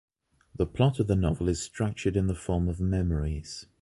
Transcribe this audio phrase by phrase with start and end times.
[0.55, 3.67] The plot of the novel is structured in the form of memories.